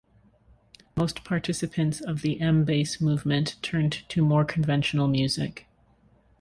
[0.95, 5.67] Most participants of the M-Base movement turned to more conventional music.